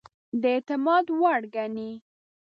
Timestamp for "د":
0.41-0.43